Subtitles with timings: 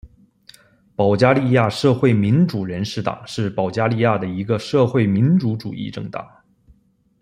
[0.95, 6.27] 保加利亚社会民主人士党是保加利亚的一个社会民主主义政党。